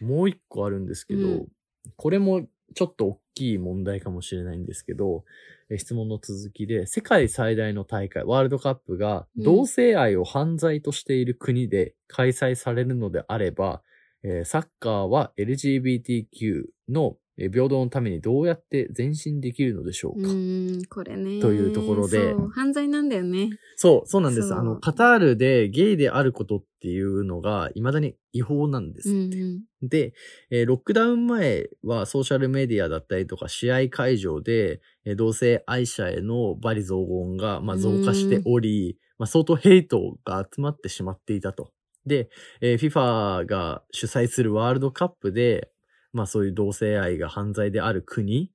[0.00, 1.48] もう一個あるんですけど、うん
[1.96, 9.44] これもちょっと大きい問題かもしれないんですけど、え質問の続きで、世界最大の大会、ワールドカップがうん。
[9.44, 13.82] 同性愛を犯罪としている国で開催されるのであれば、
[14.22, 21.40] えーサッカーは LGBTQ のえー平等のためにどうやって前進できるのでしょううか、ーん、これね。
[21.40, 23.50] というところで犯罪なんだよね。
[23.76, 24.52] そう、そうなんです。
[24.54, 29.40] あの、カタールでゲイであることっていうのが、未だに違法なんですうんって。
[29.40, 29.88] うん。
[29.88, 30.14] で、
[30.50, 41.70] えーロックダウン前はソーシャルメディアだったりとか試合会場で、えー同性愛者への罵詈雑言が、まあ、増加しており、まあ、相当ヘイトが集まってしまっていたと。
[42.06, 45.70] で、えー FIFA が主催するワールドカップで、
[46.18, 48.50] まあそういう同性愛が犯罪である国、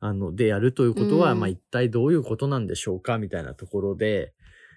[0.00, 4.34] あの、でやるということは、うんまあ一体どういうことなんでしょうかみたいなところで、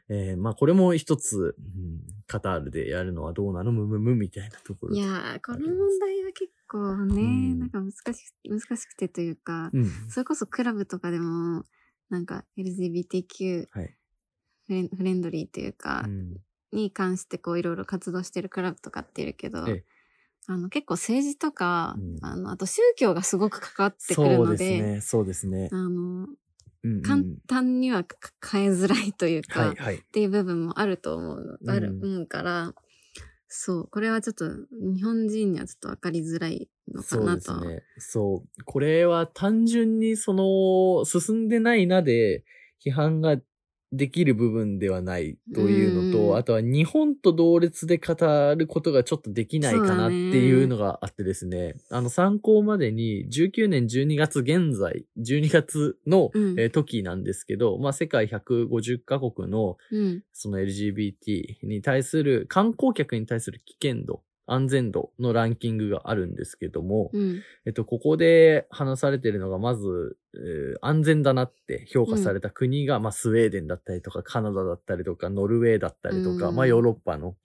[0.08, 5.02] えーまあこれも一つ、うんカタールでやるのはどうなのむむむみたいなところで。
[5.02, 8.14] いやー、この問題は結構ね、うんなんか難しく、
[8.48, 9.86] 難しくてというか、うん。
[10.10, 11.64] それこそクラブとかでも、
[12.10, 13.96] なんか LGBTQ はい。
[14.68, 16.38] フレンフレンドリーというか、うん
[16.72, 19.84] に関してこういろいろ活動してるクラブとかっているけど、ええ
[20.52, 25.02] あの結構政治とか、うんあの、あと宗教がすごく関わってくるそうので、ですね。
[25.02, 25.76] そうですねあ。
[25.76, 26.28] の、うん
[26.82, 29.96] うん簡単にはか変えづらいというか、はいはい。
[29.98, 32.74] っていう部分もあると思うの、ある、うん思うから、
[33.48, 37.38] そう、これはちょっと日本人にはちょっとわかりづらいのかそうなと。
[37.38, 37.84] ですね。
[37.98, 38.64] そう。
[38.64, 42.44] これは単純にその、進んでないなで、
[42.84, 43.38] 批判が
[43.92, 46.38] できる部分ではないというのと、うん。
[46.38, 48.16] あとは日本と同列で語
[48.56, 56.32] ることがちょっとできないかなっていうのがあってですね、あの参考までに19年12月現在、12月の、
[56.72, 60.24] 時なんですけど、まあ世界150カ国のうん。
[60.34, 67.42] その LGBT に対する、観光客に対する危険度、安全度のランキングがあるんですけども、うん。
[67.66, 77.36] えっと、ここで話されているのが、まず、えー安全だなって評価された国が、まあ、スウェーデンだったりとか、カナダだったりとか、ノルウェーだったりとか、うんまあ、ヨーロッパの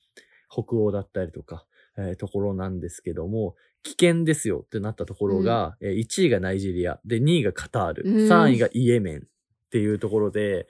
[0.50, 10.68] 北欧だったりとか、えーところなんですけども、危険ですよってなったところが、えー1位がナイジェリア、で、2位がカタール、うん3位がイエメンっっていうところで、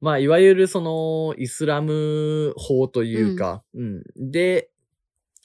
[0.00, 4.02] まあ、いわゆるその、イスラム法というか、うん。
[4.16, 4.70] で、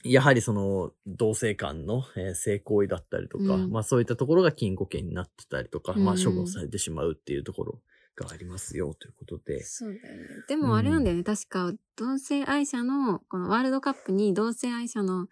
[0.03, 7.79] やはりその、同性間の、えー性行為だったりとか、うんまあそういったところが禁錮刑になってたりとか、まあうん処分されてしまうっていうところ
[8.15, 9.63] がありますよということで。
[9.63, 10.27] そうだよね。
[10.47, 11.23] でもあれなんだよね。
[11.23, 15.27] 確か、同性愛者の、このワールドカップに同性愛者の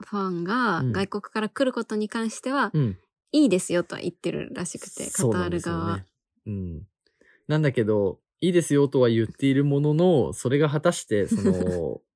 [0.00, 2.98] ファンがうん外国から来ることに関しては、うん。
[3.30, 6.02] いいですよとは言ってるらしくて、カタール側。
[6.46, 6.86] うん。
[7.46, 12.00] なんだけど、いいですよとは言っているものの、それが果たして、その、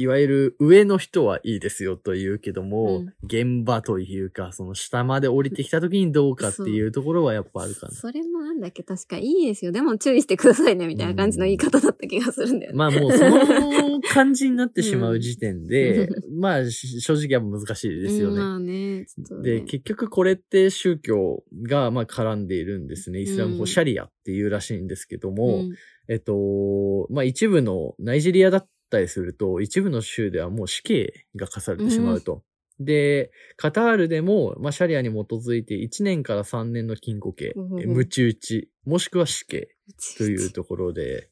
[0.00, 7.92] いわゆる上の人はいいですよと言うけども、うん現場というか、その下まで降りてきた時にどうかっていうところはやっぱあるかな。
[7.92, 8.82] それもなんだっけ？
[8.82, 9.72] 確かいいですよ。
[9.72, 12.78] でも注意してくださいね、みたいな感じの言い方だった気がするんだよね。
[12.78, 18.34] まあもうその感じになってしまう時点で、うまあし正直は難しいですよね。
[18.34, 23.20] うんまあね、ちょっとねで、結局これって宗教がまあ絡んでいるんですね。
[23.20, 25.74] イスラム法、うんシャリアっていうらしいんですけども、うん
[26.08, 32.42] えっと、まあ一部のナイジェリアだったりすると、一部の州ではもう死刑が課されてしまうと。
[32.80, 39.68] で、カタールでも、まあ、シャリアに基づいて1年から3年の禁錮刑、ほうほうほうえムチ打ち、もしくは死刑
[40.16, 41.28] というところで、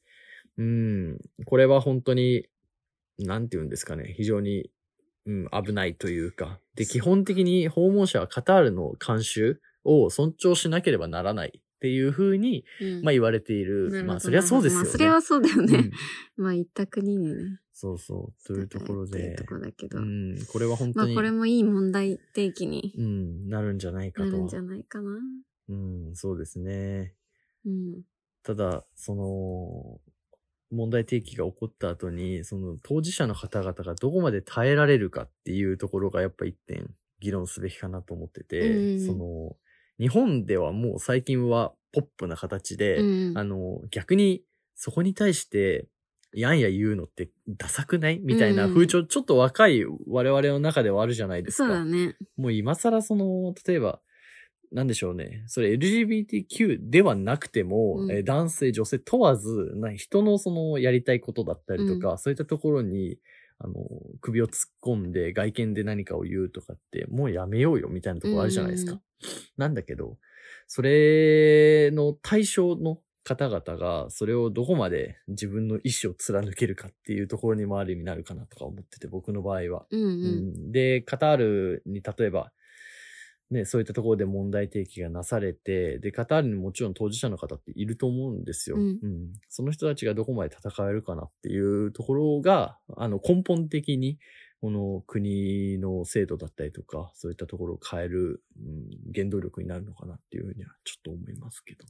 [0.59, 2.47] うん、これは本当に、
[3.19, 4.71] なんて言うんですかね、非常に、
[5.27, 6.61] うん、危ないというか。
[6.75, 13.91] で、基本的に訪問者はカタールの慣習を尊重しなければならないっていうふうに、うんまあ言われている。
[13.91, 14.85] なるほどまあそりゃそうですよね。
[14.85, 15.79] まあそれはそうだよね。
[16.37, 17.61] うんまあ行った国にね。
[17.73, 19.99] そうそう、というところでっていうと、ころだけど。
[19.99, 25.13] うん、これは本まあ当に、これもいい問題提起にうん、なるんじゃないかなるんじゃないかな。
[25.69, 27.15] うん、そうですね。
[27.65, 28.03] うん。
[28.43, 30.01] ただ、その、
[30.77, 39.57] 問題提起が起こった後に、その当事者の方々がどこまで耐えられるかっていうところがやっぱ一点議論すべきかなと思ってて、うんその、
[39.99, 44.43] 日本ではもう最近はポップな形で、うんあの、逆に
[44.75, 45.89] そこに対して、
[46.35, 48.21] やんや言うのってダサくない？
[48.23, 51.65] みたいなうん風潮、ちょっと若い我々の中ではあるじゃないですか。
[51.67, 52.17] そうだね。
[52.37, 54.01] もう今更その、例えば、
[54.71, 55.45] なんでしょうね。
[55.47, 63.19] それ LGBTQ ではなくても、うんえー男性、女性問わず、な人のそのやりたいことだったりとか、そういったところに、
[63.59, 63.73] あの、
[64.21, 68.93] 首を突っ込んで外見で何かを言うとかって、もうやめようよみたいなところあるじゃないですか。
[68.93, 69.01] うん
[69.57, 70.19] なんだけど、
[70.67, 79.87] それの対象の方々が、それをどこまで自分の意思を貫けるかっていうところにもある意味なるかなとか思ってて、僕の場合は。
[79.91, 80.09] うんうん。
[80.09, 82.53] うんで、カタールに例えば、
[83.51, 88.77] ね、そういったところで問題提起がなされて、で、カタールにもちろん当事者の方っていると思うんですよ。
[88.77, 88.99] うん
[89.49, 94.19] その人たちがどこまで戦えるかなっていうところが、あの、根本的に、
[94.61, 101.85] この国の制度だったりとか、そういったところを変える、うん、原動力になるのかなっていうふうにはちょっと思いますけど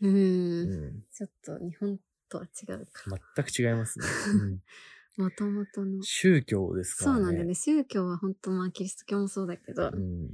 [0.00, 0.06] う。
[0.06, 0.10] も。
[0.10, 3.18] うんん、ちょっと日本とは違うか。
[3.36, 4.06] 全く違いますね。
[5.18, 6.02] うん、もともとの。
[6.02, 7.16] 宗教ですからね。
[7.16, 7.54] そうなんだよね。
[7.54, 10.30] 宗教は本当まあキリスト教もそうだけど、うん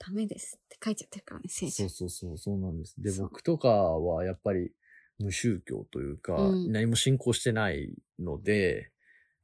[0.00, 1.88] ダメですって書いちゃってるからね、聖書そう。
[1.88, 2.94] そうそう、そうなんです。
[2.98, 4.72] で、僕とかはやっぱり
[5.18, 8.92] 無宗教というか、うん何も信仰してないので、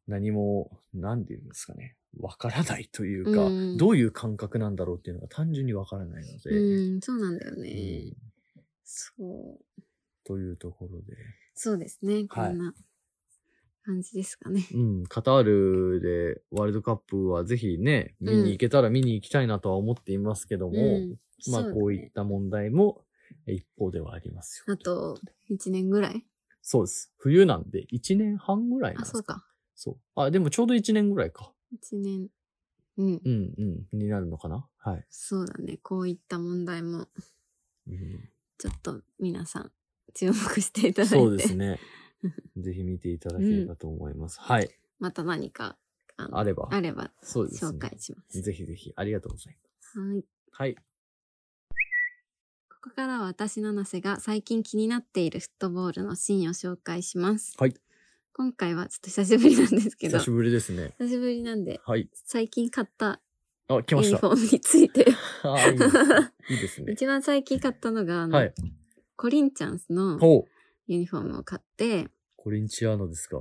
[0.06, 7.70] 何も、なんて言うんですかね、わからないというか、うんどういう感覚なんだろうっていうのが単純にわからないので、うん、そうなんだようね。
[8.10, 8.12] ん
[8.84, 9.82] そう。
[10.24, 11.16] というところで、
[11.54, 12.26] そうですね。
[12.28, 12.74] こはいんな
[13.84, 14.66] 感じですかね。
[14.74, 21.16] うん、カタールでワールドカップはぜひね、見に行けたら見に行きたいなとは思っていますけども、うん
[21.50, 23.04] まあこういった問題も
[23.46, 24.74] 一方ではありますよ。
[24.74, 25.18] あと、
[25.50, 26.24] 1年ぐらい？
[26.62, 27.12] そうです。
[27.18, 29.44] 冬なんで1年半ぐらいなんあ、ですそうか。
[29.74, 29.96] そう。
[30.14, 31.52] あ、でもちょうど1年ぐらいか。
[31.72, 32.28] 1年。
[32.96, 33.20] うん。
[33.24, 33.54] うん
[33.92, 33.98] うん。
[33.98, 34.68] になるのかな？
[34.78, 35.06] はい。
[35.10, 35.78] そうだね。
[35.82, 37.08] こういった問題も、
[37.86, 39.72] うんちょっと皆さん、
[40.14, 41.16] 注目していただいて。
[41.16, 41.80] そうですね。
[42.56, 44.40] ぜひ見ていただければと思います。
[44.40, 44.70] はい。
[44.98, 45.76] また何か、
[46.16, 46.68] あのあれば。
[46.70, 48.40] あれば、そうですね紹介します。
[48.40, 49.98] ぜひぜひ、ありがとうございます。
[49.98, 50.24] はい。
[50.52, 50.74] はい。
[50.76, 50.82] こ
[52.90, 57.54] こからは私、七瀬が最近気になっているフットボールのシーンを紹介します。
[57.58, 57.74] はい。
[58.36, 60.92] 今回はちょっと久しぶりなんですけど、久しぶりですね。
[60.98, 62.08] 久しぶりなんで、はい。
[62.24, 63.20] 最近買った
[63.68, 64.08] あ、来ました。
[64.08, 65.06] ユニフォームについて、
[65.44, 66.32] あ、いいですね。
[66.50, 66.92] いいですね。
[66.92, 68.54] 一番最近買ったのが、あの、はい。
[69.16, 70.18] コリンチャンスの。
[70.86, 73.40] ユニフォームを買って、コリンチアーノですか？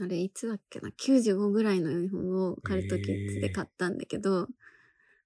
[0.00, 4.48] あれいつだっけな、95ぐらいのユニフォームをカルトキッズで買ったんだけど、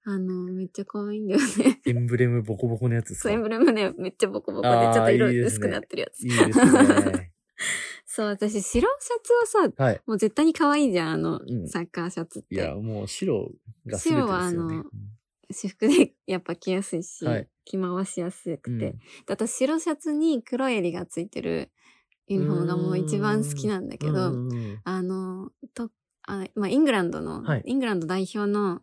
[0.04, 1.80] あの、めっちゃ可愛いんだよね。
[1.84, 3.28] エンブレムボコボコのやつですか？
[3.28, 6.22] そう、エンブレムね、めっちゃボコボコで、ちょっと色薄くなってるやつ。
[6.22, 7.32] いいですね。
[8.18, 10.00] そう、私、白シャツはさ、はい。
[10.04, 12.56] もう絶対に可愛いじゃん、あの、うんサッカーシャツって。
[12.56, 13.52] いや、もう白
[13.86, 14.22] が全てですよね。
[14.22, 14.84] 白はあの
[15.48, 18.70] 私服でやっぱ着やすいし、はい着回しやすくて。
[18.70, 18.96] うんで
[19.28, 21.70] あと白シャツに黒襟がついてる
[22.26, 24.32] ユニフォームがもう一番好きなんだけど、
[24.82, 25.92] あの、と、
[26.26, 28.80] あまあ、イングランドの、はいイングランド代表の、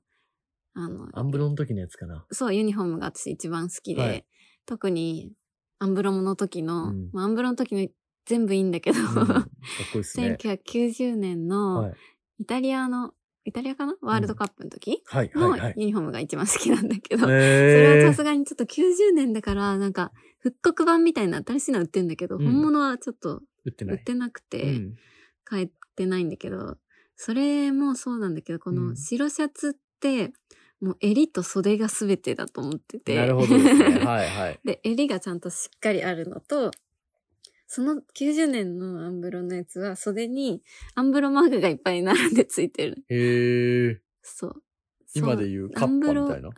[0.75, 2.25] あの、アンブロの時のやつかな。
[2.31, 4.25] そう、ユニフォームが私一番好きで、はい
[4.65, 5.33] 特に
[5.77, 7.85] アンブロムの時の、うんまあ、アンブロの時の
[8.25, 9.49] 全部いいんだけど、うんかっこ
[9.95, 10.37] いいっすね。
[10.41, 11.93] 1990年のはい
[12.37, 13.13] イタリアの、
[13.45, 13.95] イタリアかな？
[14.01, 15.01] ワールドカップの時？
[15.05, 15.73] はいのはいはい。
[15.77, 23.95] ユニフォームが一番好きなんだけど、そえれはさすがにちょっと90年だから、なんか復刻版みたいな新しいの売ってんだけど、うん本物はちょっと売ってない。
[23.95, 24.95] 売ってなくて、うん
[25.45, 26.75] 買えてないんだけど、
[27.15, 30.33] それもそうなんだけど、こうんの白シャツって、
[30.81, 33.15] もう襟と袖が全てだと思ってて。
[33.15, 33.99] なるほどですね。
[33.99, 34.59] はいはい。
[34.65, 36.71] で、襟がちゃんとしっかりあるのと、
[37.67, 40.61] その90年のアンブロのやつは袖に
[40.93, 43.03] アンブロマークがいっぱい並んでついてる。
[43.09, 44.01] へえ。
[44.21, 44.63] そう。
[45.15, 46.49] 今で言うカッパアンブロみたいな。
[46.49, 46.53] あ、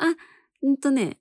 [0.63, 1.19] うんとね、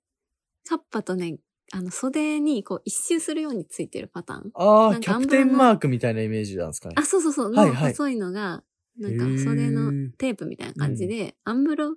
[0.69, 1.39] カッパとね、
[1.73, 4.51] あの袖にこう一周するようについてるパターン。
[4.55, 6.95] ああ、キャプテンマークみたいなイメージなんですかね。
[6.99, 8.63] あ、そうそうそう、のはいはい細いのが、
[8.99, 11.97] なんか袖のテープみたいな感じで、アンブロ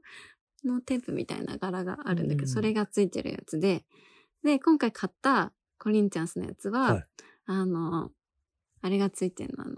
[0.65, 3.85] のテープみたいな柄があるんだけど、うんそれがついてるやつで、
[4.43, 7.05] で、今回買ったコリンチャンスのやつは、はい
[7.51, 8.11] あの、
[8.81, 9.77] あれがついてるの、あの、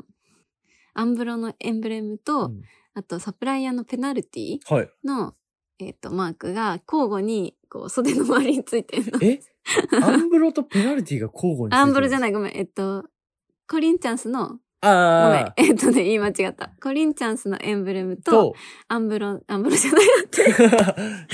[0.94, 2.62] アンブロのエンブレムと、うん
[2.94, 4.90] あとサプライヤーのペナルティはい。
[5.06, 5.34] の、
[5.80, 9.20] えっ、と、マークが交互に、こう、袖の周りについてるの。
[9.22, 9.40] え？
[10.04, 12.22] アンブロとペナルティが交互についてるアンブロじゃい。
[12.22, 13.06] ない、ごめん、えっと、
[13.70, 16.74] コリンチャンスの、ごめんああ。、えっとね、言い間違った。
[16.84, 18.56] コリンチャンスのエンブレムと、と、
[18.90, 21.26] アンブロ、アンブロじゃないなって。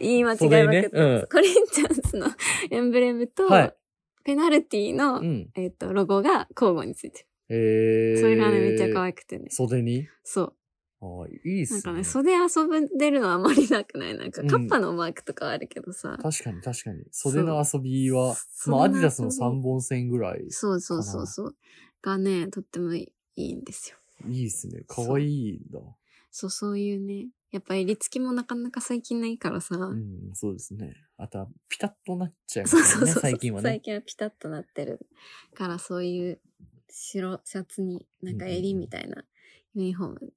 [0.00, 2.26] 言い間違いまくった、うんコリンチャンスの
[2.70, 3.74] エンブレムと、はい
[4.24, 5.50] ペナルティの、うん。
[5.54, 8.18] えっ、と、ロゴが交互についてへる。
[8.18, 8.20] え。
[8.20, 9.46] それがね、めっちゃ可い愛くてね。
[9.50, 10.06] 袖に？
[10.24, 10.54] そ
[11.00, 11.66] ああ、いいっう。
[11.66, 11.80] すね。
[11.84, 14.16] なんかね、袖遊んでるのはあんまりなくない？
[14.16, 16.16] なんか、うんカッパのマークとかはあるけどさ。
[16.22, 17.04] 確かに確かに。
[17.10, 20.50] 袖の遊びは、まあ、アディダスの袖の遊び3本線ぐらい。
[20.50, 21.56] そうそうそうそう。
[22.02, 23.96] がね、とってもいいんですよ。
[24.28, 24.82] いいっすね。
[24.86, 25.80] かわいいんだ。
[26.30, 27.28] そう、そういうね。
[27.52, 29.76] やっぱ襟付きもなかなか最近ないからさ。
[29.76, 30.94] うん、そうですね。
[31.18, 33.22] あとは、ピタッとなっちゃいまそうすよね、そうそう。
[33.22, 33.80] 最近はね最。
[33.82, 35.06] 近はピタッとなってる
[35.54, 36.40] から、そういう
[36.88, 39.24] 白シャツになんか襟みたいな
[39.74, 40.32] ユニフォーム、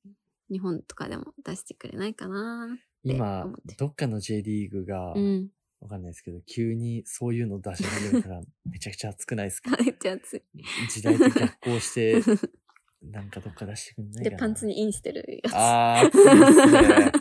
[0.52, 5.50] 日本とかでも出してくれないかなって今どっかの J リーグが、うん。
[5.82, 9.78] わかんないですけど、急にそういうの出し始めたら、めちゃくちゃ熱くないですか？
[9.84, 10.42] めっちゃ熱い。
[10.90, 12.22] 時代と逆行して、
[13.12, 14.38] なんかどっか出してくんないかで、な。
[14.38, 15.54] パンツにインしてるやつ。
[15.56, 17.12] あー、熱いですね。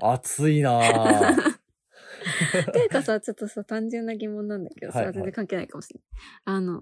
[0.00, 1.32] 熱いなぁ。
[1.32, 6.56] っていうかさ、ちょっとさ、単純な疑問なんだけどさ、はいはい全然関係ないかもしれない。
[6.56, 6.80] あの、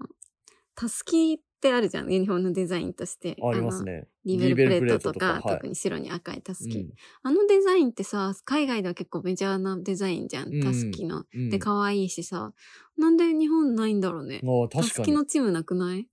[0.75, 3.35] たすきってあるじゃん、ユニフォームのデザインとして。
[3.41, 3.85] ありますの。
[3.85, 4.07] ね。
[4.25, 6.89] リベルプレートとか、はい特に白に赤いたすき、うん
[7.23, 11.23] あのデザインってさ、海外では結構メジャーなデザインじゃん、うんたすきの。
[11.33, 12.53] うんで、可愛いしさ、
[12.97, 14.41] なんで日本ないんだろうね。
[14.69, 15.01] たす。
[15.01, 16.07] きのチームなくない？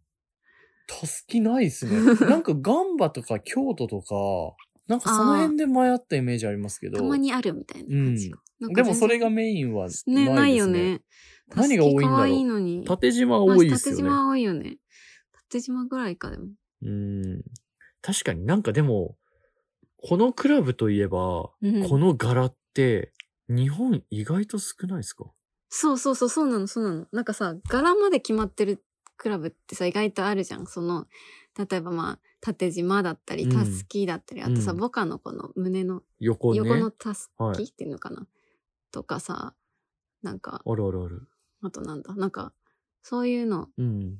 [0.86, 2.14] たすきないっすね。
[2.26, 4.14] なんかガンバとか京都とか、
[4.86, 6.98] なんかその辺で迷ったイメージありますけど。
[6.98, 8.30] たまにあるみたいな感じ。
[8.60, 10.34] なんかでもそれが全メインはないです然ね、ね。
[10.34, 11.02] ないよね。
[11.54, 12.84] 何が多いんだろうたすき可愛いのに。
[12.84, 14.02] 縦縞多いですよね。
[14.02, 14.78] 縦縞多いよね。
[15.50, 16.48] 縦縞ぐらいかでも。
[16.82, 17.42] うん。
[18.02, 19.16] 確かになんかでも、
[20.02, 23.12] このクラブといえば、うんこの柄って、
[23.48, 25.30] 日本意外と少ないですか？
[25.70, 27.06] そうそうそう、そうなの、そうなの。
[27.10, 28.84] なんかさ、柄まで決まってる
[29.16, 30.66] クラブってさ、意外とあるじゃん。
[30.66, 31.06] その、
[31.56, 36.58] 例えばまあ、縦縞だったり、うんたすきだったり、あとさ、うんボカのこの胸の横ね。
[36.58, 38.26] 横のたすはいきっていうのかな、
[38.90, 39.54] とかさ、
[40.22, 41.28] なんか、あるあるある。
[41.62, 42.52] あとなんだ、なんか、
[43.02, 44.18] そういうの、うん。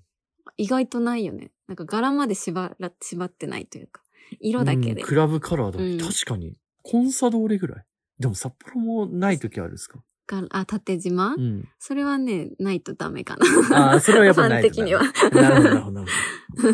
[0.57, 1.53] 意外とないよね。
[1.67, 4.03] なんか柄まで縛ら、縛ってないというか、
[4.41, 5.01] 色だけで。
[5.03, 6.59] うんクラブカラーだけ、うん確かに。
[6.83, 7.85] コンサドーレぐらい？
[8.19, 10.03] でも札幌もない時あるんですか？
[10.27, 11.69] があ、縦縞、うん。
[11.79, 13.91] それはね、ないとダメかな。
[13.91, 15.03] ああ、それはやっぱないとファン的には。
[15.33, 16.69] なるほど、なるほ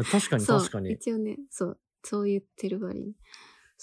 [0.00, 0.04] ど。
[0.04, 0.92] 確かに確かに。
[0.92, 3.14] 一応ね、そう、そう言ってる割に。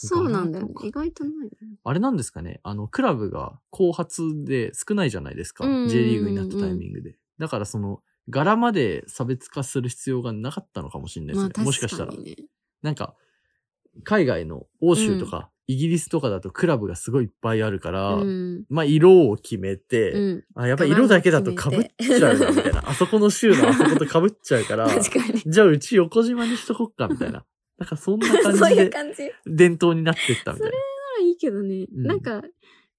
[0.01, 1.77] そうなんだよね意外とないよね。
[1.83, 2.61] あれなんですかね？
[2.63, 5.65] あの、クラブが後発で少ないじゃないですか。
[5.65, 7.17] J リーグになったタイミングで。
[7.37, 11.51] だからその、柄まで差別化する必要がなかったのかもしれないですね。
[11.53, 11.65] まあね。
[11.65, 12.13] もしかしたら。
[12.81, 13.15] なんか、
[14.03, 18.63] 海外の欧州とか、イギリスとかだとクラブがすごいいっぱいあるから、うん。
[18.69, 20.43] まあ色を決めて、うん。
[20.55, 22.89] あ、やっぱ色だけだと被っちゃうな、みたいな。
[22.89, 24.89] あそこの州のあそこと被っちゃうから。
[25.45, 27.45] じゃあうち横島にしとこっか、みたいな。
[27.77, 30.71] なんかそんな感じで伝統になってったみたいな。
[30.71, 30.77] ら
[31.21, 31.85] いいけどね。
[31.95, 32.41] うんなんか、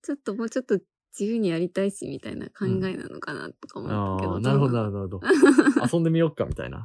[0.02, 0.78] ちょっともうちょっと
[1.18, 4.34] 自由にやりたいし、みたいな考えなのかな、とか思ったけど。
[4.34, 5.20] ああ、なるほど、なるるほど。
[5.92, 6.84] 遊んでみよっか、みたいな。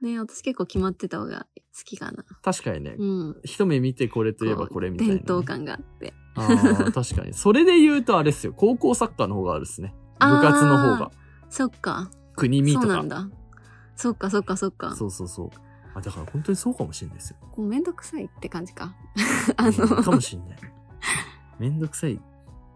[0.00, 2.24] ね私結構決まってた方が好きかな。
[2.42, 3.36] 確かにね、うん。
[3.44, 5.20] 一目見てこれといえばこれみたいな、ね。
[5.20, 6.14] 伝統感があって。
[6.36, 7.34] あー確かに。
[7.34, 8.52] それで言うとあれっすよ。
[8.56, 9.94] 高校サッカーの方があるっすね。
[10.20, 11.10] 部活の方が。
[11.50, 12.10] そっか。
[12.36, 12.86] 国見とか。
[12.86, 13.28] そうなんだ。
[13.96, 14.94] そっかそっかそっか。
[14.94, 15.50] そうそうそう。
[15.94, 17.36] あ、だから本当にそうかもしれないですよ。
[17.52, 18.94] こうめんどくさいって感じか。
[19.56, 20.58] あうんかの、もしんない。
[21.58, 22.20] めんどくさい。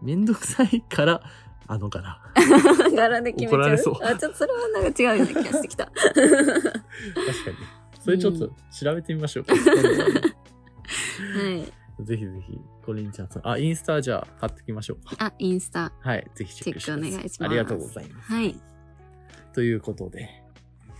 [0.01, 1.21] めんどくさいから、
[1.67, 2.21] あのかな。
[2.95, 3.59] 柄で決めちゃう？
[3.61, 5.85] 怒られそうあ、ちょっとそれはなんか違うような気がしてきた。
[5.85, 7.57] 確かに。
[7.99, 9.53] それちょっと調べてみましょうか。
[9.55, 9.59] は
[11.49, 12.03] い。
[12.03, 13.47] ぜひぜひ、コリンちゃんさん。
[13.47, 14.97] あ、インスタじゃあ貼っておきましょう。
[15.19, 15.93] あ、インスタ。
[16.01, 16.27] はい。
[16.35, 18.31] ぜひチェックしてくださチェックお願いしますありがとうございます。
[18.33, 18.59] はい。
[19.53, 20.42] ということで、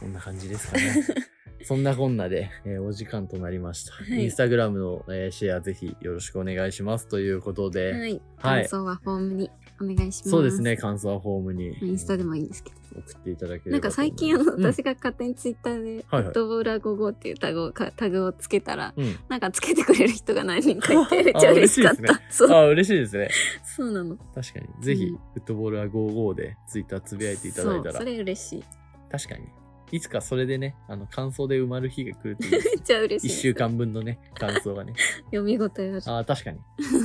[0.03, 0.83] こんな感じですかね。
[1.65, 3.93] そんなこんなで、えーお時間となりました。
[3.93, 7.07] はいインスタグラムの、えーシェアぜひよろしくお願いします。
[7.07, 8.01] ということで、はい。
[8.01, 9.51] はい感想はフォームに
[9.81, 10.29] お願いします。
[10.29, 10.75] そうですね、。
[10.75, 12.75] 感想はフォームにインスタでもいいんですけど。
[12.95, 19.15] 送っていただければなんか最近あの、うん私が勝手にツイッターで、フはいはいットボーラー55っていうタグをかタグをつけたら、うん。
[19.29, 22.57] なんかつけてくれる人が何人かいて、 めっちゃ嬉しかった。
[22.57, 23.29] あ、嬉しいですね。
[23.63, 24.17] そうなの。
[24.35, 24.67] 確かに。
[24.83, 28.63] ぜひ、うんフットボールは55でツイッターつぶやいていただいたらそうそ、れ嬉しい。
[29.09, 29.47] 確かに。
[29.93, 33.35] いつかそれでね、あの、感想で埋まる日が来るといいです めっちゃ嬉しい。
[33.35, 33.53] 一週。
[33.53, 34.93] 間分のね、感想がね。
[35.31, 36.01] 読み応えある。
[36.07, 36.59] ああ、確かに。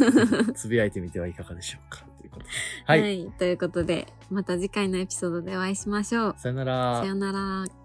[0.56, 2.06] つぶやいてみてはいかがでしょうか。
[2.18, 2.50] ということで。
[2.86, 3.00] はい。
[3.02, 3.30] はい。
[3.38, 6.34] ということで、また次回のエピソードでお会いしましょう。
[6.38, 7.77] さよならさよなら。